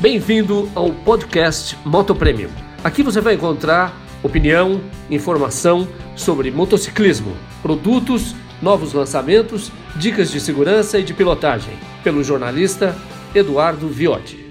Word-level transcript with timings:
Bem-vindo 0.00 0.70
ao 0.76 0.92
podcast 0.92 1.76
Moto 1.84 2.14
Premium. 2.14 2.50
Aqui 2.84 3.02
você 3.02 3.20
vai 3.20 3.34
encontrar 3.34 3.92
opinião, 4.22 4.80
informação 5.10 5.88
sobre 6.14 6.52
motociclismo, 6.52 7.36
produtos, 7.60 8.32
novos 8.62 8.92
lançamentos, 8.92 9.72
dicas 9.96 10.30
de 10.30 10.38
segurança 10.38 11.00
e 11.00 11.02
de 11.02 11.12
pilotagem, 11.12 11.74
pelo 12.04 12.22
jornalista 12.22 12.96
Eduardo 13.34 13.88
Viotti. 13.88 14.46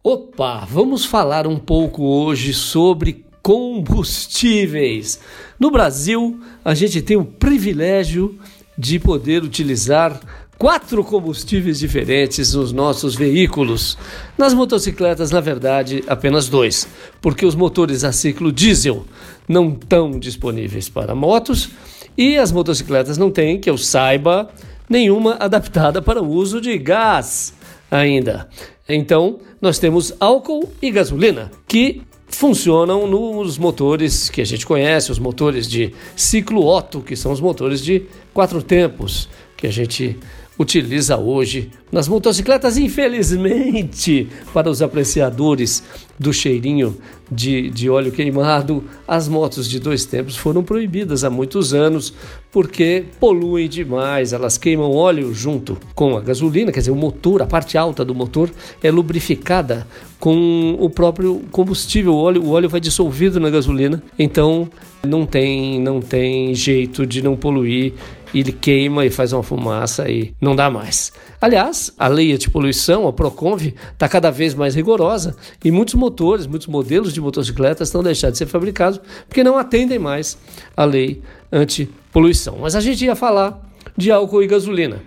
Opa, 0.00 0.64
vamos 0.64 1.04
falar 1.04 1.44
um 1.44 1.58
pouco 1.58 2.04
hoje 2.04 2.54
sobre 2.54 3.24
combustíveis. 3.44 5.20
No 5.60 5.70
Brasil, 5.70 6.40
a 6.64 6.74
gente 6.74 7.02
tem 7.02 7.18
o 7.18 7.26
privilégio 7.26 8.38
de 8.76 8.98
poder 8.98 9.44
utilizar 9.44 10.18
quatro 10.56 11.04
combustíveis 11.04 11.78
diferentes 11.78 12.54
nos 12.54 12.72
nossos 12.72 13.14
veículos. 13.14 13.98
Nas 14.38 14.54
motocicletas, 14.54 15.30
na 15.30 15.42
verdade, 15.42 16.02
apenas 16.06 16.48
dois, 16.48 16.88
porque 17.20 17.44
os 17.44 17.54
motores 17.54 18.02
a 18.02 18.12
ciclo 18.12 18.50
diesel 18.50 19.04
não 19.46 19.74
estão 19.74 20.18
disponíveis 20.18 20.88
para 20.88 21.14
motos 21.14 21.68
e 22.16 22.38
as 22.38 22.50
motocicletas 22.50 23.18
não 23.18 23.30
têm, 23.30 23.60
que 23.60 23.68
eu 23.68 23.76
saiba, 23.76 24.48
nenhuma 24.88 25.36
adaptada 25.38 26.00
para 26.00 26.22
o 26.22 26.30
uso 26.30 26.62
de 26.62 26.78
gás 26.78 27.52
ainda. 27.90 28.48
Então, 28.88 29.38
nós 29.60 29.78
temos 29.78 30.14
álcool 30.18 30.72
e 30.80 30.90
gasolina, 30.90 31.50
que 31.68 32.02
funcionam 32.34 33.06
nos 33.06 33.58
motores 33.58 34.28
que 34.28 34.40
a 34.40 34.44
gente 34.44 34.66
conhece, 34.66 35.10
os 35.10 35.18
motores 35.18 35.68
de 35.68 35.92
ciclo 36.16 36.66
Otto, 36.66 37.00
que 37.00 37.16
são 37.16 37.32
os 37.32 37.40
motores 37.40 37.80
de 37.82 38.06
quatro 38.32 38.62
tempos 38.62 39.28
que 39.56 39.66
a 39.66 39.70
gente 39.70 40.18
utiliza 40.58 41.16
hoje 41.16 41.70
nas 41.90 42.08
motocicletas, 42.08 42.76
infelizmente, 42.76 44.28
para 44.52 44.70
os 44.70 44.82
apreciadores 44.82 45.82
do 46.18 46.32
cheirinho 46.32 46.96
de, 47.30 47.70
de 47.70 47.90
óleo 47.90 48.12
queimado, 48.12 48.84
as 49.06 49.28
motos 49.28 49.68
de 49.68 49.80
dois 49.80 50.04
tempos 50.04 50.36
foram 50.36 50.62
proibidas 50.62 51.24
há 51.24 51.30
muitos 51.30 51.74
anos 51.74 52.14
porque 52.52 53.04
poluem 53.18 53.68
demais, 53.68 54.32
elas 54.32 54.56
queimam 54.56 54.92
óleo 54.92 55.34
junto 55.34 55.76
com 55.94 56.16
a 56.16 56.20
gasolina, 56.20 56.70
quer 56.70 56.80
dizer, 56.80 56.92
o 56.92 56.96
motor, 56.96 57.42
a 57.42 57.46
parte 57.46 57.76
alta 57.76 58.04
do 58.04 58.14
motor 58.14 58.48
é 58.82 58.90
lubrificada 58.90 59.86
com 60.20 60.76
o 60.78 60.88
próprio 60.88 61.42
combustível, 61.50 62.14
o 62.14 62.18
óleo, 62.18 62.42
o 62.42 62.50
óleo 62.50 62.68
vai 62.68 62.80
dissolvido 62.80 63.40
na 63.40 63.50
gasolina, 63.50 64.02
então 64.16 64.68
não 65.04 65.26
tem, 65.26 65.80
não 65.80 66.00
tem 66.00 66.54
jeito 66.54 67.04
de 67.04 67.22
não 67.22 67.36
poluir 67.36 67.92
ele 68.40 68.52
queima 68.52 69.06
e 69.06 69.10
faz 69.10 69.32
uma 69.32 69.42
fumaça 69.42 70.10
e 70.10 70.34
não 70.40 70.56
dá 70.56 70.68
mais. 70.68 71.12
Aliás, 71.40 71.92
a 71.98 72.08
lei 72.08 72.32
antipoluição, 72.32 73.06
a 73.06 73.12
Proconv, 73.12 73.74
está 73.92 74.08
cada 74.08 74.30
vez 74.30 74.54
mais 74.54 74.74
rigorosa 74.74 75.36
e 75.64 75.70
muitos 75.70 75.94
motores, 75.94 76.46
muitos 76.46 76.66
modelos 76.66 77.12
de 77.12 77.20
motocicletas 77.20 77.88
estão 77.88 78.02
deixando 78.02 78.32
de 78.32 78.38
ser 78.38 78.46
fabricados 78.46 79.00
porque 79.28 79.44
não 79.44 79.56
atendem 79.56 79.98
mais 79.98 80.36
a 80.76 80.84
lei 80.84 81.22
antipoluição. 81.52 82.58
Mas 82.60 82.74
a 82.74 82.80
gente 82.80 83.04
ia 83.04 83.14
falar 83.14 83.60
de 83.96 84.10
álcool 84.10 84.42
e 84.42 84.46
gasolina. 84.46 85.02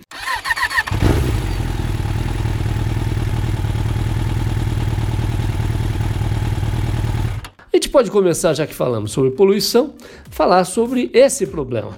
A 7.72 7.76
gente 7.76 7.90
pode 7.90 8.10
começar, 8.10 8.54
já 8.54 8.66
que 8.66 8.74
falamos 8.74 9.12
sobre 9.12 9.32
poluição, 9.32 9.94
falar 10.32 10.64
sobre 10.64 11.12
esse 11.14 11.46
problema. 11.46 11.96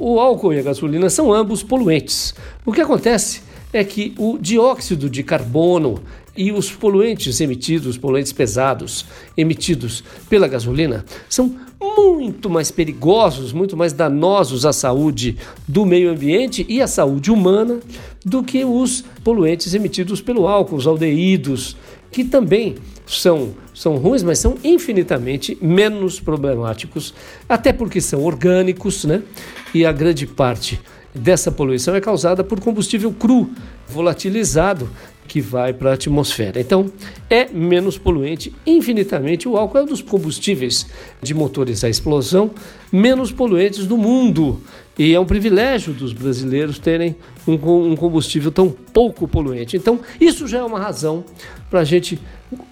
O 0.00 0.20
álcool 0.20 0.54
e 0.54 0.60
a 0.60 0.62
gasolina 0.62 1.10
são 1.10 1.32
ambos 1.32 1.64
poluentes. 1.64 2.32
O 2.64 2.72
que 2.72 2.80
acontece 2.80 3.40
é 3.72 3.82
que 3.82 4.14
o 4.16 4.38
dióxido 4.38 5.10
de 5.10 5.24
carbono 5.24 6.00
e 6.36 6.52
os 6.52 6.70
poluentes 6.70 7.40
emitidos, 7.40 7.98
poluentes 7.98 8.32
pesados 8.32 9.04
emitidos 9.36 10.04
pela 10.30 10.46
gasolina, 10.46 11.04
são 11.28 11.52
muito 11.80 12.48
mais 12.48 12.70
perigosos, 12.70 13.52
muito 13.52 13.76
mais 13.76 13.92
danosos 13.92 14.64
à 14.64 14.72
saúde 14.72 15.36
do 15.66 15.84
meio 15.84 16.12
ambiente 16.12 16.64
e 16.68 16.80
à 16.80 16.86
saúde 16.86 17.32
humana 17.32 17.80
do 18.24 18.44
que 18.44 18.64
os 18.64 19.04
poluentes 19.24 19.74
emitidos 19.74 20.20
pelo 20.20 20.46
álcool, 20.46 20.76
os 20.76 20.86
aldeídos, 20.86 21.76
que 22.12 22.22
também 22.22 22.76
são, 23.04 23.52
são 23.78 23.96
ruins, 23.96 24.24
mas 24.24 24.40
são 24.40 24.56
infinitamente 24.64 25.56
menos 25.62 26.18
problemáticos, 26.18 27.14
até 27.48 27.72
porque 27.72 28.00
são 28.00 28.24
orgânicos, 28.24 29.04
né? 29.04 29.22
E 29.72 29.86
a 29.86 29.92
grande 29.92 30.26
parte 30.26 30.80
dessa 31.14 31.52
poluição 31.52 31.94
é 31.94 32.00
causada 32.00 32.42
por 32.42 32.58
combustível 32.58 33.12
cru, 33.12 33.50
volatilizado, 33.88 34.90
que 35.28 35.40
vai 35.40 35.72
para 35.72 35.90
a 35.90 35.94
atmosfera. 35.94 36.58
Então, 36.58 36.90
é 37.30 37.44
menos 37.52 37.96
poluente 37.96 38.52
infinitamente. 38.66 39.46
O 39.46 39.56
álcool 39.56 39.78
é 39.78 39.82
um 39.82 39.86
dos 39.86 40.02
combustíveis 40.02 40.86
de 41.22 41.32
motores 41.32 41.84
a 41.84 41.88
explosão 41.88 42.50
menos 42.90 43.30
poluentes 43.30 43.86
do 43.86 43.96
mundo. 43.96 44.60
E 44.98 45.14
é 45.14 45.20
um 45.20 45.24
privilégio 45.24 45.92
dos 45.92 46.12
brasileiros 46.12 46.78
terem 46.80 47.14
um, 47.46 47.94
combustível 47.94 48.50
tão 48.50 48.68
pouco 48.68 49.28
poluente. 49.28 49.76
Então, 49.76 50.00
isso 50.20 50.48
já 50.48 50.58
é 50.58 50.64
uma 50.64 50.80
razão 50.80 51.24
para 51.70 51.80
a 51.80 51.84
gente 51.84 52.20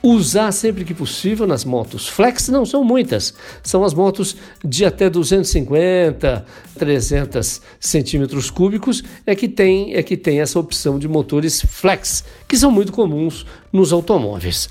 usar 0.02 0.50
sempre 0.50 0.84
que 0.84 0.92
possível 0.92 1.46
nas 1.46 1.64
motos. 1.64 2.08
Flex 2.08 2.48
não 2.48 2.66
são 2.66 2.82
muitas, 2.82 3.32
são 3.62 3.84
as 3.84 3.94
motos 3.94 4.36
de 4.64 4.84
até 4.84 5.08
250, 5.08 6.44
300 6.76 7.60
centímetros 7.78 8.50
cúbicos 8.50 9.04
é 9.24 9.34
que 9.36 9.46
tem 9.48 9.94
é 9.94 10.02
que 10.02 10.16
tem 10.16 10.40
essa 10.40 10.58
opção 10.58 10.98
de 10.98 11.06
motores 11.06 11.60
flex, 11.60 12.24
que 12.48 12.56
são 12.56 12.70
muito 12.70 12.90
comuns 12.90 13.46
nos 13.72 13.92
automóveis. 13.92 14.68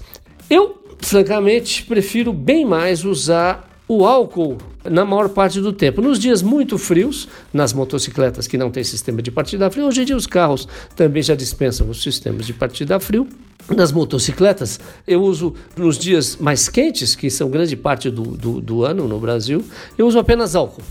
Eu, 0.50 0.84
francamente, 1.00 1.84
prefiro 1.84 2.34
bem 2.34 2.66
mais 2.66 3.06
usar 3.06 3.75
o 3.88 4.06
álcool 4.06 4.57
na 4.84 5.06
maior 5.06 5.29
parte 5.29 5.59
do 5.59 5.72
tempo. 5.73 6.01
Nos 6.01 6.19
dias 6.19 6.41
muito 6.41 6.78
frios, 6.78 7.28
nas 7.53 7.73
motocicletas 7.73 8.47
que 8.47 8.57
não 8.57 8.72
tem 8.72 8.84
sistema 8.84 9.22
de 9.22 9.31
partida 9.31 9.69
frio, 9.69 9.88
hoje 9.88 10.01
em 10.01 10.06
dia 10.06 10.16
os 10.16 10.28
carros 10.28 10.68
também 10.96 11.22
já 11.22 11.35
dispensam 11.35 11.90
os 11.90 12.01
sistemas 12.01 12.45
de 12.45 12.53
partida 12.53 13.00
frio. 13.00 13.28
Nas 13.68 13.91
motocicletas, 13.91 14.79
eu 15.07 15.24
uso 15.24 15.56
nos 15.75 15.97
dias 15.97 16.38
mais 16.38 16.69
quentes, 16.69 17.16
que 17.16 17.31
são 17.31 17.50
grande 17.50 17.75
parte 17.75 18.12
do, 18.12 18.22
do, 18.22 18.62
do, 18.62 18.85
ano 18.85 19.07
no 19.07 19.19
Brasil, 19.19 19.66
eu 19.97 20.06
uso 20.06 20.19
apenas 20.19 20.56
álcool. 20.56 20.84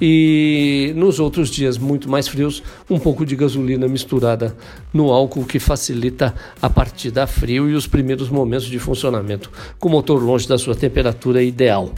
E 0.00 0.92
nos 0.94 1.18
outros 1.18 1.50
dias 1.50 1.76
muito 1.76 2.08
mais 2.08 2.28
frios, 2.28 2.62
um 2.88 2.98
pouco 2.98 3.26
de 3.26 3.34
gasolina 3.34 3.88
misturada 3.88 4.56
no 4.92 5.10
álcool, 5.10 5.44
que 5.44 5.58
facilita 5.58 6.32
a 6.60 6.70
partida 6.70 7.26
frio 7.26 7.68
e 7.68 7.74
os 7.74 7.88
primeiros 7.88 8.28
momentos 8.28 8.66
de 8.66 8.78
funcionamento 8.78 9.50
com 9.80 9.88
o 9.88 9.92
motor 9.92 10.22
longe 10.22 10.46
da 10.46 10.56
sua 10.56 10.76
temperatura 10.76 11.42
ideal. 11.42 11.92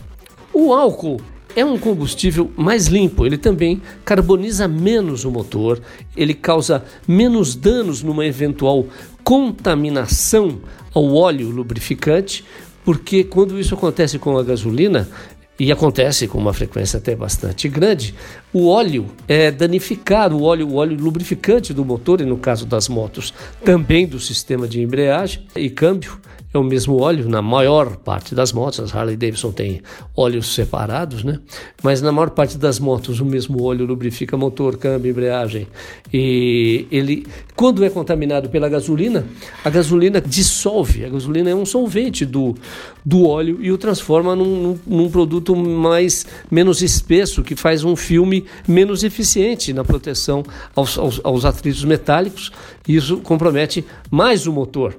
O 0.54 0.72
álcool 0.72 1.20
é 1.56 1.64
um 1.64 1.76
combustível 1.76 2.48
mais 2.56 2.86
limpo, 2.86 3.26
ele 3.26 3.36
também 3.36 3.82
carboniza 4.04 4.68
menos 4.68 5.24
o 5.24 5.30
motor, 5.30 5.80
ele 6.16 6.32
causa 6.32 6.84
menos 7.08 7.56
danos 7.56 8.04
numa 8.04 8.24
eventual 8.24 8.86
contaminação 9.24 10.60
ao 10.94 11.12
óleo 11.12 11.50
lubrificante, 11.50 12.44
porque 12.84 13.24
quando 13.24 13.58
isso 13.58 13.74
acontece 13.74 14.16
com 14.16 14.38
a 14.38 14.44
gasolina, 14.44 15.08
e 15.58 15.70
acontece 15.70 16.26
com 16.26 16.38
uma 16.38 16.52
frequência 16.52 16.98
até 16.98 17.14
bastante 17.14 17.68
grande, 17.68 18.14
o 18.52 18.66
óleo 18.68 19.06
é 19.28 19.50
danificado, 19.50 20.36
o 20.36 20.42
óleo, 20.42 20.68
o 20.68 20.74
óleo 20.74 20.96
lubrificante 20.96 21.72
do 21.72 21.84
motor, 21.84 22.20
e 22.20 22.24
no 22.24 22.36
caso 22.36 22.66
das 22.66 22.88
motos, 22.88 23.32
também 23.64 24.06
do 24.06 24.18
sistema 24.18 24.66
de 24.66 24.80
embreagem 24.80 25.46
e 25.54 25.70
câmbio, 25.70 26.18
é 26.54 26.58
o 26.58 26.62
mesmo 26.62 27.00
óleo 27.00 27.28
na 27.28 27.42
maior 27.42 27.96
parte 27.96 28.32
das 28.32 28.52
motos. 28.52 28.78
As 28.78 28.94
Harley 28.94 29.16
Davidson 29.16 29.50
tem 29.50 29.82
óleos 30.16 30.54
separados, 30.54 31.24
né? 31.24 31.40
Mas 31.82 32.00
na 32.00 32.12
maior 32.12 32.30
parte 32.30 32.56
das 32.56 32.78
motos 32.78 33.18
o 33.18 33.24
mesmo 33.24 33.60
óleo 33.64 33.84
lubrifica 33.84 34.36
motor, 34.36 34.76
câmbio, 34.76 35.10
embreagem. 35.10 35.66
E 36.12 36.86
ele, 36.92 37.26
quando 37.56 37.84
é 37.84 37.90
contaminado 37.90 38.48
pela 38.48 38.68
gasolina, 38.68 39.26
a 39.64 39.68
gasolina 39.68 40.20
dissolve. 40.20 41.04
A 41.04 41.08
gasolina 41.08 41.50
é 41.50 41.54
um 41.56 41.66
solvente 41.66 42.24
do, 42.24 42.54
do 43.04 43.26
óleo 43.26 43.58
e 43.60 43.72
o 43.72 43.76
transforma 43.76 44.36
num, 44.36 44.78
num 44.86 45.10
produto 45.10 45.56
mais 45.56 46.24
menos 46.48 46.82
espesso 46.82 47.42
que 47.42 47.56
faz 47.56 47.82
um 47.82 47.96
filme 47.96 48.44
menos 48.66 49.02
eficiente 49.02 49.72
na 49.72 49.82
proteção 49.82 50.44
aos, 50.72 50.96
aos, 50.96 51.20
aos 51.24 51.44
atritos 51.44 51.84
metálicos. 51.84 52.52
Isso 52.86 53.16
compromete 53.18 53.84
mais 54.08 54.46
o 54.46 54.52
motor. 54.52 54.94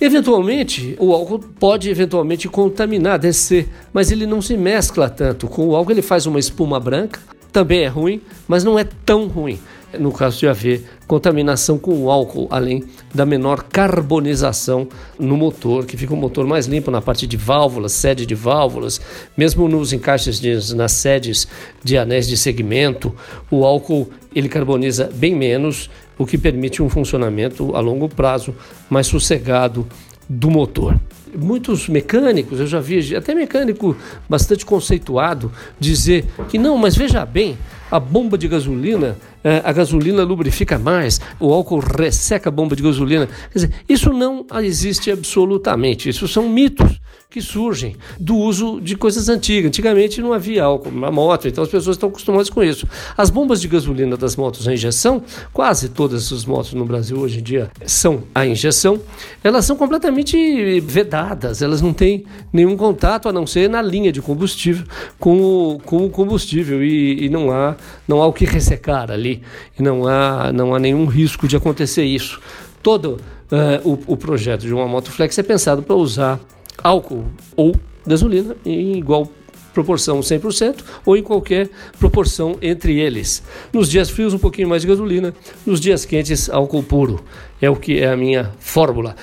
Eventualmente, 0.00 0.96
o 0.98 1.12
álcool 1.12 1.38
pode 1.38 1.90
eventualmente 1.90 2.48
contaminar, 2.48 3.18
descer, 3.18 3.68
mas 3.92 4.10
ele 4.10 4.26
não 4.26 4.40
se 4.40 4.56
mescla 4.56 5.10
tanto. 5.10 5.46
Com 5.46 5.68
o 5.68 5.76
álcool 5.76 5.92
ele 5.92 6.02
faz 6.02 6.26
uma 6.26 6.38
espuma 6.38 6.80
branca 6.80 7.20
também 7.52 7.80
é 7.80 7.88
ruim, 7.88 8.20
mas 8.46 8.62
não 8.62 8.78
é 8.78 8.84
tão 8.84 9.26
ruim 9.26 9.58
no 9.98 10.12
caso 10.12 10.38
de 10.38 10.46
haver 10.46 10.84
contaminação 11.06 11.78
com 11.78 12.04
o 12.04 12.10
álcool, 12.10 12.46
além 12.50 12.84
da 13.12 13.26
menor 13.26 13.64
carbonização 13.64 14.86
no 15.18 15.36
motor, 15.36 15.84
que 15.84 15.96
fica 15.96 16.14
um 16.14 16.16
motor 16.16 16.46
mais 16.46 16.66
limpo 16.66 16.90
na 16.90 17.02
parte 17.02 17.26
de 17.26 17.36
válvulas, 17.36 17.92
sede 17.92 18.24
de 18.24 18.34
válvulas, 18.34 19.00
mesmo 19.36 19.68
nos 19.68 19.92
encaixes 19.92 20.38
de, 20.38 20.74
nas 20.74 20.92
sedes 20.92 21.48
de 21.82 21.98
anéis 21.98 22.28
de 22.28 22.36
segmento, 22.36 23.12
o 23.50 23.64
álcool 23.64 24.08
ele 24.32 24.48
carboniza 24.48 25.10
bem 25.12 25.34
menos, 25.34 25.90
o 26.20 26.26
que 26.26 26.36
permite 26.36 26.82
um 26.82 26.90
funcionamento 26.90 27.74
a 27.74 27.80
longo 27.80 28.06
prazo 28.06 28.54
mais 28.90 29.06
sossegado 29.06 29.86
do 30.28 30.50
motor. 30.50 31.00
Muitos 31.34 31.88
mecânicos, 31.88 32.60
eu 32.60 32.66
já 32.66 32.78
vi 32.78 33.16
até 33.16 33.34
mecânico 33.34 33.96
bastante 34.28 34.66
conceituado, 34.66 35.50
dizer 35.78 36.26
que 36.50 36.58
não, 36.58 36.76
mas 36.76 36.94
veja 36.94 37.24
bem, 37.24 37.56
a 37.90 37.98
bomba 37.98 38.38
de 38.38 38.46
gasolina, 38.48 39.16
eh, 39.42 39.60
a 39.64 39.72
gasolina 39.72 40.22
lubrifica 40.22 40.78
mais, 40.78 41.20
o 41.38 41.52
álcool 41.52 41.80
resseca 41.80 42.48
a 42.48 42.52
bomba 42.52 42.76
de 42.76 42.82
gasolina. 42.82 43.26
Quer 43.26 43.58
dizer, 43.58 43.70
isso 43.88 44.12
não 44.12 44.46
existe 44.62 45.10
absolutamente, 45.10 46.08
isso 46.08 46.28
são 46.28 46.48
mitos 46.48 47.00
que 47.30 47.40
surgem 47.40 47.94
do 48.18 48.36
uso 48.36 48.80
de 48.80 48.96
coisas 48.96 49.28
antigas. 49.28 49.68
Antigamente 49.68 50.20
não 50.20 50.32
havia 50.32 50.64
álcool 50.64 50.90
na 50.90 51.12
moto, 51.12 51.46
então 51.46 51.62
as 51.62 51.70
pessoas 51.70 51.96
estão 51.96 52.08
acostumadas 52.08 52.50
com 52.50 52.62
isso. 52.62 52.88
As 53.16 53.30
bombas 53.30 53.60
de 53.60 53.68
gasolina 53.68 54.16
das 54.16 54.34
motos 54.34 54.66
a 54.66 54.74
injeção, 54.74 55.22
quase 55.52 55.88
todas 55.88 56.32
as 56.32 56.44
motos 56.44 56.74
no 56.74 56.84
Brasil 56.84 57.16
hoje 57.18 57.38
em 57.38 57.42
dia 57.42 57.70
são 57.86 58.24
a 58.34 58.44
injeção, 58.44 59.00
elas 59.44 59.64
são 59.64 59.76
completamente 59.76 60.80
vedadas, 60.80 61.62
elas 61.62 61.80
não 61.80 61.92
têm 61.92 62.24
nenhum 62.52 62.76
contato 62.76 63.28
a 63.28 63.32
não 63.32 63.46
ser 63.46 63.70
na 63.70 63.80
linha 63.80 64.10
de 64.10 64.20
combustível 64.20 64.84
com 65.18 65.40
o, 65.40 65.78
com 65.78 66.04
o 66.04 66.10
combustível 66.10 66.82
e, 66.82 67.26
e 67.26 67.28
não 67.28 67.52
há 67.52 67.76
não 68.06 68.22
há 68.22 68.26
o 68.26 68.32
que 68.32 68.44
ressecar 68.44 69.10
ali 69.10 69.42
e 69.78 69.82
não 69.82 70.06
há 70.06 70.52
não 70.52 70.74
há 70.74 70.78
nenhum 70.78 71.06
risco 71.06 71.46
de 71.46 71.56
acontecer 71.56 72.04
isso. 72.04 72.40
Todo 72.82 73.20
uh, 73.50 73.88
o, 73.88 74.14
o 74.14 74.16
projeto 74.16 74.62
de 74.62 74.72
uma 74.72 74.86
moto 74.86 75.10
flex 75.10 75.38
é 75.38 75.42
pensado 75.42 75.82
para 75.82 75.96
usar 75.96 76.40
álcool 76.82 77.26
ou 77.56 77.74
gasolina 78.06 78.56
em 78.64 78.96
igual 78.96 79.28
proporção 79.72 80.20
100% 80.20 80.82
ou 81.04 81.16
em 81.16 81.22
qualquer 81.22 81.68
proporção 81.98 82.56
entre 82.60 82.98
eles. 82.98 83.42
Nos 83.72 83.88
dias 83.88 84.10
frios 84.10 84.34
um 84.34 84.38
pouquinho 84.38 84.68
mais 84.68 84.82
de 84.82 84.88
gasolina, 84.88 85.34
nos 85.64 85.80
dias 85.80 86.04
quentes 86.04 86.50
álcool 86.50 86.82
puro. 86.82 87.24
É 87.60 87.70
o 87.70 87.76
que 87.76 88.00
é 88.00 88.10
a 88.10 88.16
minha 88.16 88.50
fórmula. 88.58 89.14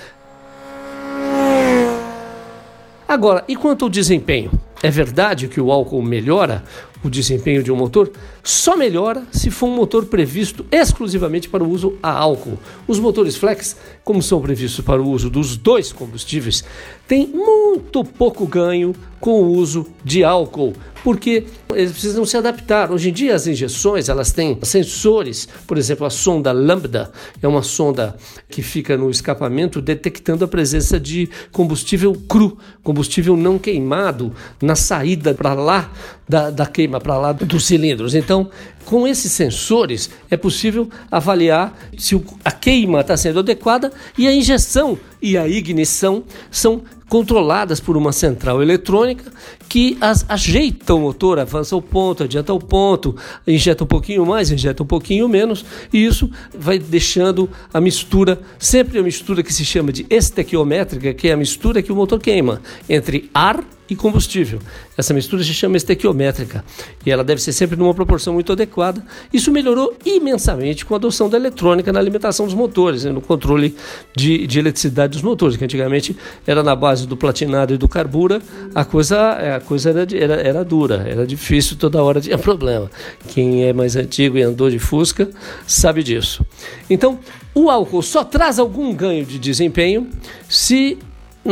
Agora, 3.07 3.43
e 3.47 3.55
quanto 3.55 3.85
ao 3.85 3.89
desempenho? 3.89 4.51
É 4.83 4.91
verdade 4.91 5.47
que 5.47 5.59
o 5.59 5.71
álcool 5.71 6.01
melhora 6.01 6.63
o 7.03 7.09
desempenho 7.09 7.63
de 7.63 7.71
um 7.71 7.75
motor? 7.75 8.11
Só 8.43 8.75
melhora 8.75 9.23
se 9.31 9.49
for 9.49 9.67
um 9.67 9.75
motor 9.75 10.05
previsto 10.05 10.65
exclusivamente 10.71 11.49
para 11.49 11.63
o 11.63 11.69
uso 11.69 11.97
a 12.01 12.11
álcool. 12.11 12.57
Os 12.87 12.99
motores 12.99 13.35
flex, 13.35 13.75
como 14.03 14.21
são 14.21 14.41
previstos 14.41 14.83
para 14.83 15.01
o 15.01 15.09
uso 15.09 15.29
dos 15.29 15.57
dois 15.57 15.91
combustíveis, 15.91 16.63
têm 17.07 17.27
muito 17.27 18.03
pouco 18.03 18.45
ganho 18.45 18.95
com 19.19 19.41
o 19.41 19.51
uso 19.51 19.87
de 20.03 20.23
álcool, 20.23 20.73
porque 21.03 21.45
eles 21.73 21.91
precisam 21.91 22.25
se 22.25 22.37
adaptar. 22.37 22.91
Hoje 22.91 23.09
em 23.09 23.13
dia 23.13 23.35
as 23.35 23.47
injeções, 23.47 24.09
elas 24.09 24.31
têm 24.31 24.57
sensores, 24.63 25.47
por 25.65 25.77
exemplo, 25.77 26.05
a 26.05 26.09
sonda 26.09 26.51
Lambda 26.51 27.11
é 27.41 27.47
uma 27.47 27.63
sonda 27.63 28.15
que 28.49 28.61
fica 28.61 28.97
no 28.97 29.09
escapamento 29.09 29.81
detectando 29.81 30.45
a 30.45 30.47
presença 30.47 30.99
de 30.99 31.29
combustível 31.51 32.13
cru, 32.27 32.57
combustível 32.83 33.35
não 33.35 33.57
queimado 33.57 34.33
na 34.61 34.75
saída 34.75 35.33
para 35.33 35.53
lá 35.53 35.91
da, 36.27 36.49
da 36.49 36.65
queima, 36.65 36.99
para 36.99 37.17
lá 37.17 37.31
dos 37.31 37.65
cilindros. 37.65 38.13
Então, 38.13 38.49
com 38.85 39.07
esses 39.07 39.31
sensores 39.31 40.09
é 40.29 40.37
possível 40.37 40.89
avaliar 41.11 41.77
se 41.97 42.21
a 42.43 42.51
queima 42.51 43.01
está 43.01 43.17
sendo 43.17 43.39
adequada 43.39 43.91
e 44.17 44.27
a 44.27 44.33
injeção 44.33 44.97
e 45.21 45.37
a 45.37 45.47
ignição 45.47 46.23
são 46.51 46.83
controladas 47.09 47.79
por 47.79 47.95
uma 47.95 48.11
central 48.11 48.61
eletrônica 48.61 49.31
que 49.69 49.97
as 50.01 50.25
ajeita 50.29 50.93
o 50.93 50.99
motor, 50.99 51.39
avança 51.39 51.75
o 51.75 51.81
ponto, 51.81 52.23
adianta 52.23 52.53
o 52.53 52.59
ponto, 52.59 53.15
injeta 53.45 53.83
um 53.83 53.87
pouquinho 53.87 54.25
mais, 54.25 54.51
injeta 54.51 54.83
um 54.83 54.85
pouquinho 54.85 55.27
menos, 55.27 55.65
e 55.91 56.05
isso 56.05 56.29
vai 56.57 56.79
deixando 56.79 57.49
a 57.73 57.79
mistura, 57.79 58.39
sempre 58.59 58.99
a 58.99 59.03
mistura 59.03 59.43
que 59.43 59.53
se 59.53 59.65
chama 59.65 59.91
de 59.91 60.05
estequiométrica, 60.09 61.13
que 61.13 61.29
é 61.29 61.33
a 61.33 61.37
mistura 61.37 61.81
que 61.81 61.91
o 61.91 61.95
motor 61.95 62.19
queima 62.19 62.61
entre 62.89 63.29
ar 63.33 63.63
e 63.89 63.95
combustível. 63.95 64.59
Essa 64.97 65.13
mistura 65.13 65.43
se 65.43 65.53
chama 65.53 65.77
estequiométrica 65.77 66.63
e 67.05 67.11
ela 67.11 67.23
deve 67.23 67.41
ser 67.41 67.51
sempre 67.51 67.75
numa 67.75 67.93
proporção 67.93 68.33
muito 68.33 68.51
adequada. 68.51 69.03
Isso 69.31 69.51
melhorou 69.51 69.95
imensamente 70.05 70.85
com 70.85 70.93
a 70.93 70.97
adoção 70.97 71.29
da 71.29 71.37
eletrônica 71.37 71.91
na 71.91 71.99
alimentação 71.99 72.45
dos 72.45 72.55
motores, 72.55 73.03
né, 73.03 73.11
no 73.11 73.21
controle 73.21 73.75
de, 74.15 74.45
de 74.45 74.59
eletricidade 74.59 75.13
dos 75.13 75.21
motores, 75.21 75.57
que 75.57 75.63
antigamente 75.63 76.15
era 76.45 76.63
na 76.63 76.75
base 76.75 77.07
do 77.07 77.15
platinado 77.15 77.73
e 77.73 77.77
do 77.77 77.87
carbura, 77.87 78.41
a 78.73 78.83
coisa, 78.83 79.17
é, 79.39 79.55
a 79.55 79.59
coisa 79.59 79.89
era, 79.89 80.07
era, 80.15 80.35
era 80.35 80.65
dura, 80.65 81.05
era 81.07 81.25
difícil, 81.25 81.77
toda 81.77 82.01
hora 82.03 82.19
tinha 82.19 82.37
problema. 82.37 82.89
Quem 83.27 83.65
é 83.65 83.73
mais 83.73 83.95
antigo 83.95 84.37
e 84.37 84.41
andou 84.41 84.69
de 84.69 84.79
Fusca 84.79 85.29
sabe 85.65 86.03
disso. 86.03 86.45
Então, 86.89 87.19
o 87.53 87.69
álcool 87.69 88.01
só 88.01 88.23
traz 88.23 88.59
algum 88.59 88.93
ganho 88.93 89.25
de 89.25 89.39
desempenho 89.39 90.07
se 90.47 90.97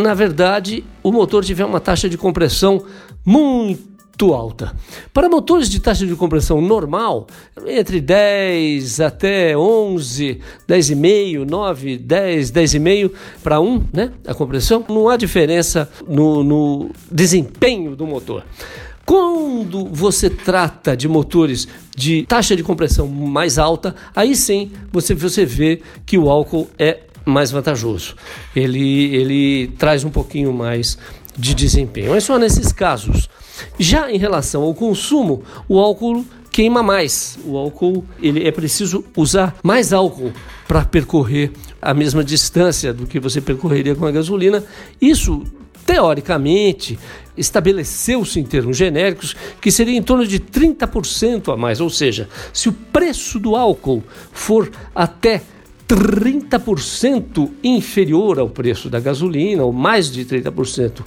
na 0.01 0.13
verdade, 0.13 0.83
o 1.01 1.11
motor 1.11 1.43
tiver 1.43 1.63
uma 1.63 1.79
taxa 1.79 2.09
de 2.09 2.17
compressão 2.17 2.83
muito 3.25 4.33
alta. 4.33 4.75
Para 5.13 5.29
motores 5.29 5.69
de 5.69 5.79
taxa 5.79 6.05
de 6.05 6.15
compressão 6.15 6.59
normal, 6.59 7.27
entre 7.65 8.01
10 8.01 8.99
até 8.99 9.57
11, 9.57 10.41
10,5, 10.67 11.49
9, 11.49 11.97
10, 11.97 12.51
10,5 12.51 13.11
para 13.41 13.61
1, 13.61 13.83
né? 13.93 14.11
A 14.27 14.33
compressão, 14.33 14.83
não 14.89 15.07
há 15.07 15.15
diferença 15.15 15.89
no, 16.05 16.43
no 16.43 16.89
desempenho 17.09 17.95
do 17.95 18.05
motor. 18.05 18.43
Quando 19.05 19.85
você 19.85 20.29
trata 20.29 20.97
de 20.97 21.07
motores 21.07 21.67
de 21.95 22.25
taxa 22.25 22.55
de 22.55 22.63
compressão 22.63 23.07
mais 23.07 23.57
alta, 23.57 23.95
aí 24.15 24.35
sim 24.35 24.71
você, 24.91 25.13
você 25.13 25.45
vê 25.45 25.81
que 26.05 26.17
o 26.17 26.29
álcool 26.29 26.67
é 26.77 27.01
mais 27.25 27.51
vantajoso. 27.51 28.15
Ele, 28.55 29.15
ele 29.15 29.67
traz 29.77 30.03
um 30.03 30.09
pouquinho 30.09 30.53
mais 30.53 30.97
de 31.37 31.53
desempenho. 31.53 32.11
Mas 32.11 32.23
só 32.23 32.37
nesses 32.37 32.71
casos. 32.71 33.29
Já 33.79 34.11
em 34.11 34.17
relação 34.17 34.63
ao 34.63 34.73
consumo, 34.73 35.43
o 35.67 35.79
álcool 35.79 36.25
queima 36.51 36.83
mais. 36.83 37.37
O 37.45 37.57
álcool, 37.57 38.05
ele 38.21 38.47
é 38.47 38.51
preciso 38.51 39.03
usar 39.15 39.55
mais 39.63 39.93
álcool 39.93 40.31
para 40.67 40.83
percorrer 40.83 41.51
a 41.81 41.93
mesma 41.93 42.23
distância 42.23 42.93
do 42.93 43.05
que 43.05 43.19
você 43.19 43.39
percorreria 43.39 43.95
com 43.95 44.05
a 44.05 44.11
gasolina. 44.11 44.63
Isso 45.01 45.43
teoricamente, 45.85 46.97
estabeleceu-se 47.37 48.39
em 48.39 48.43
termos 48.43 48.75
genéricos 48.75 49.35
que 49.61 49.69
seria 49.71 49.95
em 49.95 50.01
torno 50.01 50.25
de 50.25 50.39
30% 50.39 51.53
a 51.53 51.57
mais, 51.57 51.79
ou 51.79 51.89
seja, 51.89 52.27
se 52.51 52.67
o 52.67 52.73
preço 52.73 53.39
do 53.39 53.55
álcool 53.55 54.03
for 54.31 54.71
até 54.95 55.43
30% 55.87 57.49
inferior 57.63 58.39
ao 58.39 58.49
preço 58.49 58.89
da 58.89 58.99
gasolina, 58.99 59.63
ou 59.63 59.71
mais 59.71 60.11
de 60.11 60.25
30% 60.25 61.03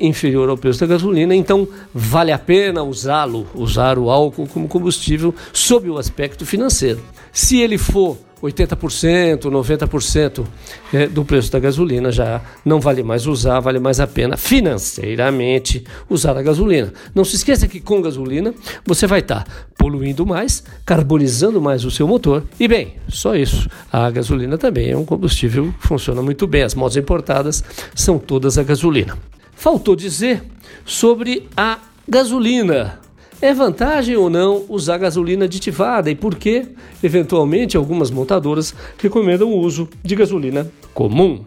inferior 0.00 0.48
ao 0.48 0.56
preço 0.56 0.80
da 0.80 0.86
gasolina, 0.86 1.34
então 1.34 1.68
vale 1.92 2.32
a 2.32 2.38
pena 2.38 2.82
usá-lo, 2.82 3.46
usar 3.54 3.98
o 3.98 4.10
álcool 4.10 4.46
como 4.46 4.68
combustível 4.68 5.34
sob 5.52 5.90
o 5.90 5.98
aspecto 5.98 6.46
financeiro. 6.46 7.00
Se 7.32 7.60
ele 7.60 7.76
for 7.76 8.16
80%, 8.42 9.44
90% 9.44 10.44
é, 10.92 11.06
do 11.06 11.24
preço 11.24 11.50
da 11.50 11.58
gasolina 11.58 12.12
já 12.12 12.40
não 12.64 12.80
vale 12.80 13.02
mais 13.02 13.26
usar, 13.26 13.60
vale 13.60 13.78
mais 13.78 13.98
a 13.98 14.06
pena 14.06 14.36
financeiramente 14.36 15.84
usar 16.08 16.36
a 16.36 16.42
gasolina. 16.42 16.92
Não 17.14 17.24
se 17.24 17.36
esqueça 17.36 17.66
que 17.66 17.80
com 17.80 18.02
gasolina 18.02 18.54
você 18.84 19.06
vai 19.06 19.20
estar 19.20 19.44
tá 19.44 19.52
poluindo 19.78 20.26
mais, 20.26 20.62
carbonizando 20.84 21.60
mais 21.60 21.84
o 21.84 21.90
seu 21.90 22.06
motor. 22.06 22.44
E 22.60 22.68
bem, 22.68 22.94
só 23.08 23.34
isso. 23.34 23.68
A 23.92 24.10
gasolina 24.10 24.58
também 24.58 24.90
é 24.90 24.96
um 24.96 25.04
combustível 25.04 25.72
que 25.80 25.88
funciona 25.88 26.20
muito 26.20 26.46
bem. 26.46 26.62
As 26.62 26.74
motos 26.74 26.96
importadas 26.96 27.64
são 27.94 28.18
todas 28.18 28.58
a 28.58 28.62
gasolina. 28.62 29.16
Faltou 29.54 29.96
dizer 29.96 30.42
sobre 30.84 31.48
a 31.56 31.78
gasolina. 32.06 33.05
É 33.40 33.52
vantagem 33.52 34.16
ou 34.16 34.30
não 34.30 34.64
usar 34.68 34.96
gasolina 34.96 35.44
aditivada 35.44 36.10
e 36.10 36.14
por 36.14 36.36
que, 36.36 36.66
eventualmente, 37.02 37.76
algumas 37.76 38.10
montadoras 38.10 38.74
recomendam 38.98 39.52
o 39.52 39.58
uso 39.58 39.88
de 40.02 40.16
gasolina 40.16 40.70
comum? 40.94 41.44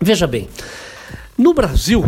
Veja 0.00 0.26
bem, 0.26 0.48
no 1.38 1.54
Brasil, 1.54 2.04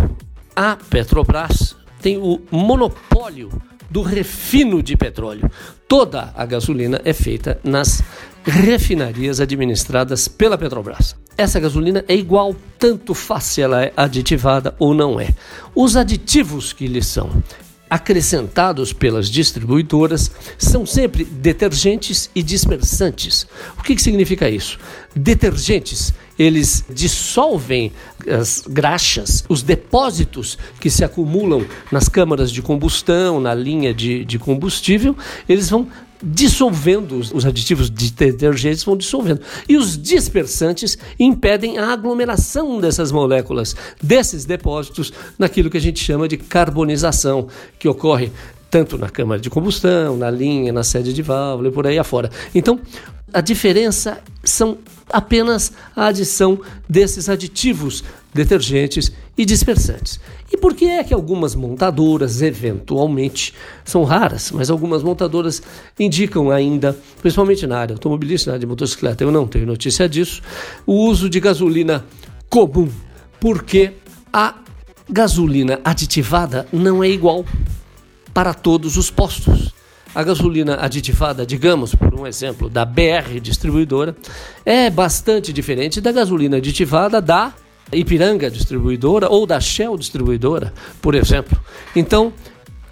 a 0.54 0.76
Petrobras 0.76 1.74
tem 2.02 2.18
o 2.18 2.40
monopólio 2.50 3.50
do 3.90 4.02
refino 4.02 4.82
de 4.82 4.96
petróleo. 4.96 5.50
Toda 5.88 6.32
a 6.36 6.44
gasolina 6.44 7.00
é 7.04 7.12
feita 7.12 7.58
nas 7.64 8.02
refinarias 8.44 9.40
administradas 9.40 10.28
pela 10.28 10.58
Petrobras. 10.58 11.16
Essa 11.38 11.58
gasolina 11.58 12.04
é 12.06 12.14
igual, 12.14 12.54
tanto 12.78 13.14
faz 13.14 13.44
se 13.44 13.62
ela 13.62 13.82
é 13.82 13.92
aditivada 13.96 14.74
ou 14.78 14.92
não 14.92 15.18
é. 15.18 15.30
Os 15.74 15.96
aditivos 15.96 16.72
que 16.72 16.86
lhe 16.86 17.02
são 17.02 17.30
acrescentados 17.94 18.92
pelas 18.92 19.30
distribuidoras 19.30 20.28
são 20.58 20.84
sempre 20.84 21.24
detergentes 21.24 22.28
e 22.34 22.42
dispersantes. 22.42 23.46
O 23.78 23.84
que, 23.84 23.94
que 23.94 24.02
significa 24.02 24.50
isso? 24.50 24.80
Detergentes, 25.14 26.12
eles 26.36 26.84
dissolvem 26.90 27.92
as 28.28 28.64
graxas, 28.68 29.44
os 29.48 29.62
depósitos 29.62 30.58
que 30.80 30.90
se 30.90 31.04
acumulam 31.04 31.64
nas 31.92 32.08
câmaras 32.08 32.50
de 32.50 32.60
combustão, 32.60 33.40
na 33.40 33.54
linha 33.54 33.94
de, 33.94 34.24
de 34.24 34.40
combustível, 34.40 35.16
eles 35.48 35.70
vão 35.70 35.86
dissolvendo, 36.24 37.18
os 37.18 37.44
aditivos 37.44 37.90
de 37.90 38.10
detergentes 38.10 38.82
vão 38.82 38.96
dissolvendo. 38.96 39.40
E 39.68 39.76
os 39.76 40.00
dispersantes 40.00 40.96
impedem 41.20 41.78
a 41.78 41.92
aglomeração 41.92 42.80
dessas 42.80 43.12
moléculas, 43.12 43.76
desses 44.02 44.44
depósitos, 44.44 45.12
naquilo 45.38 45.68
que 45.68 45.76
a 45.76 45.80
gente 45.80 46.02
chama 46.02 46.26
de 46.26 46.36
carbonização, 46.36 47.48
que 47.78 47.88
ocorre 47.88 48.32
tanto 48.70 48.98
na 48.98 49.08
câmara 49.08 49.40
de 49.40 49.50
combustão, 49.50 50.16
na 50.16 50.30
linha, 50.30 50.72
na 50.72 50.82
sede 50.82 51.12
de 51.12 51.22
válvula 51.22 51.68
e 51.68 51.72
por 51.72 51.86
aí 51.86 51.98
afora. 51.98 52.30
Então, 52.54 52.80
a 53.32 53.40
diferença 53.40 54.18
são 54.42 54.78
apenas 55.10 55.72
a 55.94 56.06
adição 56.06 56.58
desses 56.88 57.28
aditivos 57.28 58.02
detergentes 58.32 59.12
e 59.36 59.44
dispersantes. 59.44 60.20
E 60.52 60.56
por 60.56 60.74
que 60.74 60.84
é 60.86 61.02
que 61.02 61.12
algumas 61.12 61.54
montadoras, 61.54 62.40
eventualmente, 62.40 63.52
são 63.84 64.04
raras, 64.04 64.50
mas 64.52 64.70
algumas 64.70 65.02
montadoras 65.02 65.62
indicam 65.98 66.50
ainda, 66.50 66.96
principalmente 67.20 67.66
na 67.66 67.78
área 67.78 67.94
automobilística, 67.94 68.50
na 68.50 68.54
área 68.54 68.60
de 68.60 68.66
motocicleta, 68.66 69.24
eu 69.24 69.32
não 69.32 69.46
tenho 69.46 69.66
notícia 69.66 70.08
disso, 70.08 70.40
o 70.86 71.06
uso 71.06 71.28
de 71.28 71.40
gasolina 71.40 72.04
comum, 72.48 72.88
porque 73.40 73.92
a 74.32 74.54
gasolina 75.10 75.80
aditivada 75.84 76.66
não 76.72 77.02
é 77.02 77.08
igual 77.08 77.44
para 78.32 78.54
todos 78.54 78.96
os 78.96 79.10
postos. 79.10 79.72
A 80.14 80.22
gasolina 80.22 80.76
aditivada, 80.80 81.44
digamos, 81.44 81.92
por 81.92 82.14
um 82.14 82.24
exemplo, 82.24 82.70
da 82.70 82.84
BR 82.84 83.40
distribuidora, 83.42 84.16
é 84.64 84.88
bastante 84.88 85.52
diferente 85.52 86.00
da 86.00 86.12
gasolina 86.12 86.58
aditivada 86.58 87.20
da 87.20 87.52
Ipiranga 87.92 88.50
distribuidora 88.50 89.28
ou 89.28 89.46
da 89.46 89.60
Shell 89.60 89.96
distribuidora, 89.96 90.72
por 91.00 91.14
exemplo. 91.14 91.58
Então, 91.94 92.32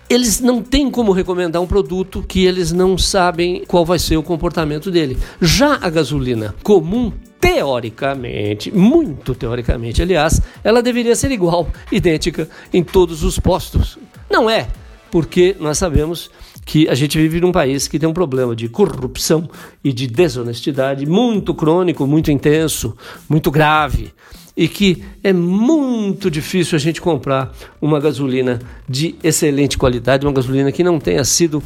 eles 0.08 0.40
não 0.40 0.62
têm 0.62 0.90
como 0.90 1.12
recomendar 1.12 1.62
um 1.62 1.66
produto 1.66 2.22
que 2.22 2.44
eles 2.44 2.70
não 2.70 2.98
sabem 2.98 3.64
qual 3.66 3.84
vai 3.84 3.98
ser 3.98 4.16
o 4.16 4.22
comportamento 4.22 4.90
dele. 4.90 5.16
Já 5.40 5.78
a 5.80 5.88
gasolina 5.88 6.54
comum, 6.62 7.10
teoricamente, 7.40 8.70
muito 8.70 9.34
teoricamente, 9.34 10.02
aliás, 10.02 10.40
ela 10.62 10.82
deveria 10.82 11.16
ser 11.16 11.30
igual, 11.30 11.66
idêntica 11.90 12.48
em 12.72 12.84
todos 12.84 13.24
os 13.24 13.38
postos. 13.38 13.98
Não 14.30 14.50
é 14.50 14.68
porque 15.10 15.56
nós 15.58 15.78
sabemos 15.78 16.30
que 16.64 16.88
a 16.88 16.94
gente 16.94 17.18
vive 17.18 17.40
num 17.40 17.52
país 17.52 17.88
que 17.88 17.98
tem 17.98 18.08
um 18.08 18.14
problema 18.14 18.54
de 18.54 18.68
corrupção 18.68 19.48
e 19.82 19.92
de 19.92 20.06
desonestidade 20.06 21.04
muito 21.06 21.54
crônico, 21.54 22.06
muito 22.06 22.30
intenso, 22.30 22.96
muito 23.28 23.50
grave 23.50 24.12
e 24.56 24.68
que 24.68 25.02
é 25.22 25.32
muito 25.32 26.30
difícil 26.30 26.76
a 26.76 26.78
gente 26.78 27.00
comprar 27.00 27.52
uma 27.80 27.98
gasolina 27.98 28.60
de 28.88 29.14
excelente 29.22 29.78
qualidade, 29.78 30.26
uma 30.26 30.32
gasolina 30.32 30.70
que 30.70 30.84
não 30.84 30.98
tenha 30.98 31.24
sido 31.24 31.62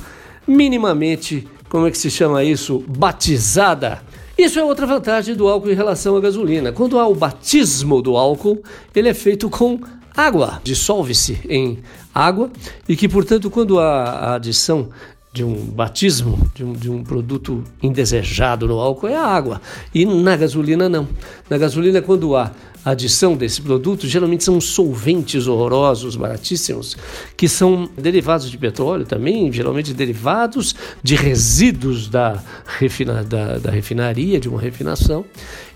minimamente, 0.47 1.47
como 1.69 1.87
é 1.87 1.91
que 1.91 1.99
se 1.99 2.11
chama 2.11 2.45
isso, 2.45 2.85
batizada. 2.87 4.03
Isso 4.39 4.59
é 4.59 4.65
outra 4.65 4.87
vantagem 4.87 5.35
do 5.35 5.49
álcool 5.49 5.71
em 5.71 5.75
relação 5.75 6.17
à 6.17 6.21
gasolina. 6.21 6.71
Quando 6.71 6.99
há 6.99 7.07
o 7.09 7.15
batismo 7.15 8.03
do 8.03 8.17
álcool, 8.17 8.63
ele 8.95 9.09
é 9.09 9.15
feito 9.15 9.49
com 9.49 9.81
água, 10.15 10.61
dissolve-se 10.63 11.41
em 11.49 11.79
água 12.15 12.51
e 12.89 12.97
que, 12.97 13.09
portanto, 13.09 13.51
quando 13.51 13.79
há 13.79 14.03
a 14.03 14.35
adição 14.37 14.91
de 15.37 15.45
um 15.45 15.55
batismo, 15.55 16.51
de 16.55 16.65
um, 16.65 16.73
de 16.73 16.91
um 16.91 17.05
produto 17.05 17.63
indesejado 17.83 18.67
no 18.67 18.81
álcool, 18.81 19.09
é 19.09 19.17
a 19.17 19.27
água. 19.27 19.61
E 19.95 20.07
na 20.07 20.35
gasolina, 20.35 20.89
não. 20.89 21.07
Na 21.51 21.59
gasolina, 21.59 22.01
quando 22.01 22.35
há 22.35 22.53
adição 22.83 23.37
desse 23.37 23.61
produto, 23.61 24.07
geralmente 24.07 24.43
são 24.45 24.59
solventes 24.63 25.47
horrorosos, 25.47 26.17
baratíssimos, 26.17 26.97
que 27.37 27.51
são 27.51 27.87
derivados 27.99 28.51
de 28.51 28.57
petróleo 28.57 29.05
também, 29.05 29.53
geralmente 29.53 29.93
derivados 29.93 30.75
de 31.03 31.15
resíduos 31.15 32.09
da, 32.09 32.43
refina, 32.79 33.23
da, 33.23 33.59
da 33.59 33.71
refinaria, 33.71 34.41
de 34.41 34.49
uma 34.49 34.59
refinação. 34.59 35.23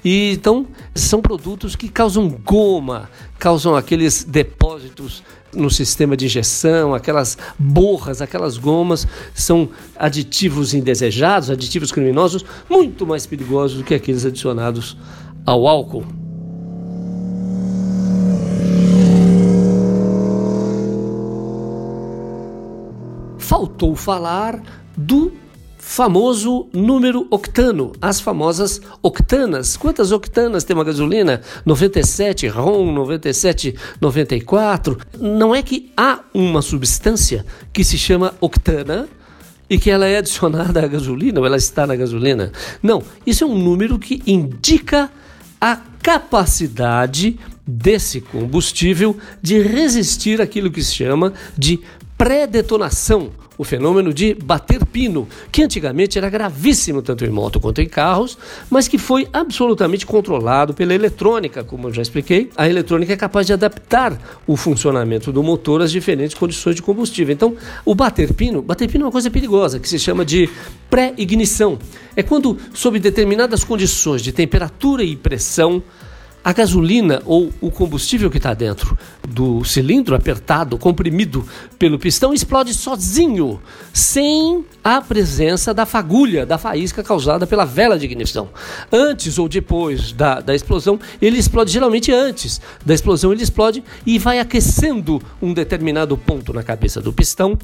E 0.02 0.33
então 0.33 0.67
são 0.95 1.21
produtos 1.21 1.76
que 1.76 1.90
causam 1.90 2.31
goma, 2.31 3.11
causam 3.38 3.76
aqueles 3.76 4.25
depósitos 4.25 5.23
no 5.54 5.71
sistema 5.71 6.16
de 6.16 6.26
injeção, 6.26 6.95
aquelas 6.95 7.37
borras, 7.59 8.23
aquelas 8.23 8.57
gomas, 8.57 9.07
são 9.35 9.69
aditivos 9.97 10.75
indesejados, 10.75 11.50
aditivos 11.50 11.90
criminosos, 11.90 12.45
muito 12.69 13.07
mais 13.07 13.26
perigosos 13.26 13.78
do 13.78 13.85
que 13.85 13.95
aqueles 13.95 14.25
adicionados 14.25 14.97
ao 15.45 15.66
álcool. 15.66 16.04
Faltou 23.38 23.97
falar 23.97 24.62
do 24.97 25.33
famoso 25.81 26.69
número 26.73 27.27
octano, 27.31 27.93
as 28.01 28.21
famosas 28.21 28.81
octanas. 29.03 29.77
Quantas 29.77 30.13
octanas 30.13 30.63
tem 30.63 30.77
uma 30.77 30.85
gasolina? 30.85 31.41
97 31.65 32.47
ROM, 32.49 32.93
97, 32.93 33.75
94. 34.01 34.99
Não 35.19 35.55
é 35.55 35.63
que 35.63 35.91
há 35.97 36.21
uma 36.35 36.61
substância 36.61 37.47
que 37.73 37.83
se 37.83 37.97
chama 37.97 38.35
octana 38.41 39.09
e 39.69 39.79
que 39.79 39.91
ela 39.91 40.07
é 40.07 40.19
adicionada 40.19 40.85
à 40.85 40.87
gasolina 40.87 41.41
ou 41.41 41.47
ela 41.47 41.57
está 41.57 41.87
na 41.87 41.97
gasolina. 41.97 42.53
Não, 42.83 43.03
isso 43.27 43.45
é 43.45 43.47
um 43.47 43.59
número 43.59 43.99
que 43.99 44.23
indica 44.27 45.11
a 45.59 45.77
capacidade 46.03 47.39
desse 47.67 48.21
combustível 48.21 49.17
de 49.41 49.63
resistir 49.63 50.41
àquilo 50.43 50.71
que 50.71 50.83
se 50.83 50.95
chama 50.95 51.33
de 51.57 51.81
pré-detonação, 52.19 53.31
o 53.61 53.64
fenômeno 53.64 54.14
de 54.14 54.33
bater 54.33 54.87
pino, 54.87 55.29
que 55.52 55.62
antigamente 55.62 56.17
era 56.17 56.31
gravíssimo 56.31 57.02
tanto 57.02 57.26
em 57.26 57.29
moto 57.29 57.61
quanto 57.61 57.83
em 57.83 57.87
carros, 57.87 58.38
mas 58.71 58.88
que 58.88 58.97
foi 58.97 59.29
absolutamente 59.35 60.07
controlado 60.07 60.73
pela 60.73 60.95
eletrônica, 60.95 61.62
como 61.62 61.88
eu 61.88 61.93
já 61.93 62.00
expliquei. 62.00 62.49
A 62.57 62.67
eletrônica 62.67 63.12
é 63.12 63.17
capaz 63.19 63.47
de 63.47 63.52
adaptar 63.52 64.19
o 64.47 64.57
funcionamento 64.57 65.31
do 65.31 65.43
motor 65.43 65.83
às 65.83 65.93
diferentes 65.93 66.35
condições 66.35 66.75
de 66.75 66.81
combustível. 66.81 67.35
Então, 67.35 67.55
o 67.85 67.95
bater 67.95 68.33
pino, 68.33 68.62
bater 68.62 68.88
pino 68.88 69.05
é 69.05 69.07
uma 69.09 69.12
coisa 69.12 69.31
perigosa, 69.31 69.79
que 69.79 69.90
se 69.90 69.99
chama 69.99 70.25
de 70.25 70.49
pré-ignição. 70.88 71.79
É 72.17 72.23
quando, 72.23 72.57
sob 72.73 72.99
determinadas 72.99 73.62
condições 73.62 74.23
de 74.23 74.33
temperatura 74.33 75.05
e 75.05 75.14
pressão, 75.14 75.83
a 76.42 76.52
gasolina 76.52 77.23
ou 77.25 77.50
o 77.61 77.70
combustível 77.70 78.30
que 78.30 78.38
está 78.38 78.54
dentro 78.54 78.97
do 79.28 79.62
cilindro 79.64 80.14
apertado, 80.14 80.78
comprimido 80.78 81.47
pelo 81.78 81.99
pistão, 81.99 82.32
explode 82.32 82.75
sozinho, 82.75 83.61
sem 83.92 84.64
a 84.82 85.00
presença 85.00 85.73
da 85.73 85.85
fagulha, 85.85 86.47
da 86.47 86.59
faísca 86.59 87.02
causada 87.02 87.47
pela 87.47 87.64
vela 87.64 87.99
de 87.99 88.06
ignição. 88.06 88.49
Antes 88.90 89.38
ou 89.38 89.49
depois 89.49 90.12
da, 90.12 90.40
da 90.40 90.54
explosão, 90.54 90.99
ele 91.20 91.38
explode 91.38 91.70
geralmente 91.70 92.12
antes 92.12 92.61
da 92.85 92.94
explosão, 92.94 93.32
ele 93.32 93.42
explode 93.42 93.85
e 94.06 94.18
vai 94.18 94.38
aquecendo 94.38 95.23
um 95.40 95.52
determinado 95.52 96.16
ponto 96.16 96.52
na 96.52 96.62
cabeça 96.62 97.00
do 97.00 97.12
pistão 97.12 97.59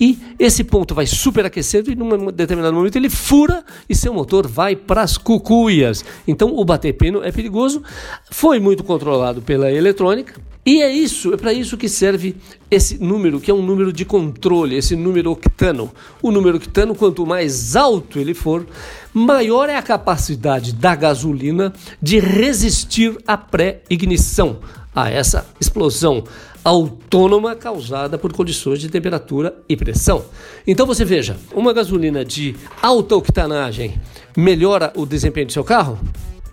e 0.00 0.18
esse 0.38 0.62
ponto 0.62 0.94
vai 0.94 1.06
superaquecendo 1.06 1.90
e 1.90 1.94
num 1.94 2.30
determinado 2.30 2.74
momento 2.74 2.96
ele 2.96 3.10
fura 3.10 3.64
e 3.88 3.94
seu 3.94 4.14
motor 4.14 4.46
vai 4.46 4.76
para 4.76 5.02
as 5.02 5.18
cucuias. 5.18 6.04
Então 6.26 6.56
o 6.56 6.64
bater 6.64 6.92
pino 6.92 7.22
é 7.22 7.32
perigoso, 7.32 7.82
foi 8.30 8.60
muito 8.60 8.84
controlado 8.84 9.42
pela 9.42 9.72
eletrônica 9.72 10.40
e 10.64 10.82
é 10.82 10.92
isso, 10.92 11.32
é 11.32 11.36
para 11.38 11.52
isso 11.52 11.78
que 11.78 11.88
serve 11.88 12.36
esse 12.70 13.02
número, 13.02 13.40
que 13.40 13.50
é 13.50 13.54
um 13.54 13.62
número 13.62 13.90
de 13.90 14.04
controle, 14.04 14.76
esse 14.76 14.94
número 14.94 15.30
octano. 15.30 15.90
O 16.20 16.30
número 16.30 16.58
octano, 16.58 16.94
quanto 16.94 17.24
mais 17.24 17.74
alto 17.74 18.18
ele 18.18 18.34
for, 18.34 18.66
maior 19.14 19.70
é 19.70 19.76
a 19.76 19.82
capacidade 19.82 20.74
da 20.74 20.94
gasolina 20.94 21.72
de 22.02 22.18
resistir 22.18 23.16
à 23.26 23.36
pré-ignição, 23.38 24.58
a 24.94 25.10
essa 25.10 25.46
explosão 25.58 26.24
autônoma 26.68 27.56
causada 27.56 28.18
por 28.18 28.30
condições 28.30 28.78
de 28.78 28.90
temperatura 28.90 29.56
e 29.66 29.74
pressão. 29.74 30.26
Então 30.66 30.86
você 30.86 31.02
veja, 31.02 31.36
uma 31.54 31.72
gasolina 31.72 32.22
de 32.22 32.54
alta 32.82 33.16
octanagem 33.16 33.98
melhora 34.36 34.92
o 34.94 35.06
desempenho 35.06 35.46
do 35.46 35.52
seu 35.52 35.64
carro? 35.64 35.98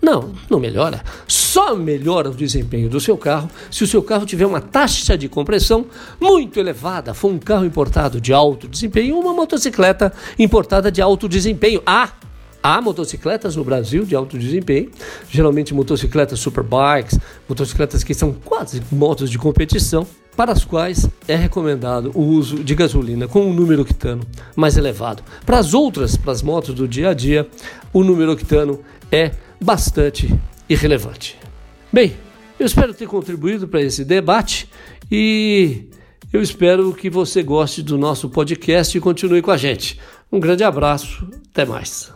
Não, 0.02 0.34
não 0.50 0.58
melhora. 0.58 1.04
Só 1.28 1.76
melhora 1.76 2.30
o 2.30 2.34
desempenho 2.34 2.88
do 2.88 3.00
seu 3.00 3.18
carro 3.18 3.50
se 3.70 3.84
o 3.84 3.88
seu 3.88 4.02
carro 4.02 4.26
tiver 4.26 4.46
uma 4.46 4.62
taxa 4.62 5.18
de 5.18 5.28
compressão 5.28 5.86
muito 6.22 6.60
elevada. 6.60 7.14
For 7.14 7.30
um 7.30 7.38
carro 7.38 7.66
importado 7.66 8.22
de 8.22 8.32
alto 8.32 8.70
desempenho 8.70 9.16
ou 9.16 9.22
uma 9.22 9.34
motocicleta 9.34 10.14
importada 10.40 10.90
de 10.90 11.02
alto 11.02 11.28
desempenho. 11.28 11.82
Ah, 11.86 12.14
Há 12.68 12.82
motocicletas 12.82 13.56
no 13.56 13.64
Brasil 13.64 14.06
de 14.06 14.16
alto 14.16 14.40
desempenho, 14.40 14.90
geralmente 15.30 15.72
motocicletas 15.72 16.40
superbikes, 16.40 17.20
motocicletas 17.48 18.04
que 18.04 18.16
são 18.16 18.34
quase 18.34 18.82
motos 18.92 19.30
de 19.30 19.38
competição, 19.38 20.08
para 20.36 20.52
as 20.52 20.66
quais 20.66 21.08
é 21.28 21.36
recomendado 21.36 22.10
o 22.16 22.24
uso 22.24 22.64
de 22.64 22.74
gasolina 22.74 23.28
com 23.28 23.46
um 23.46 23.54
número 23.54 23.84
octano 23.84 24.24
mais 24.56 24.78
elevado. 24.78 25.22
Para 25.46 25.60
as 25.60 25.76
outras, 25.76 26.18
para 26.18 26.32
as 26.32 26.42
motos 26.42 26.74
do 26.74 26.88
dia 26.88 27.10
a 27.10 27.14
dia, 27.14 27.48
o 27.94 28.04
número 28.04 28.32
octano 28.32 28.80
é 29.12 29.30
bastante 29.64 30.34
irrelevante. 30.68 31.38
Bem, 31.94 32.18
eu 32.60 32.66
espero 32.66 32.96
ter 32.96 33.06
contribuído 33.06 33.68
para 33.68 33.84
esse 33.84 34.04
debate 34.04 34.68
e 35.12 35.84
eu 36.34 36.42
espero 36.42 36.92
que 36.94 37.12
você 37.12 37.44
goste 37.44 37.84
do 37.84 37.96
nosso 37.96 38.28
podcast 38.28 38.98
e 38.98 39.00
continue 39.00 39.44
com 39.44 39.52
a 39.52 39.58
gente. 39.58 40.00
Um 40.32 40.40
grande 40.40 40.64
abraço, 40.64 41.30
até 41.52 41.64
mais. 41.64 42.15